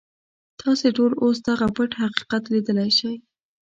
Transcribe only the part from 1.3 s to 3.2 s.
دغه پټ حقیقت ليدلی شئ.